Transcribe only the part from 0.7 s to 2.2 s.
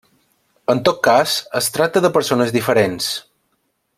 En tot cas, es tracta de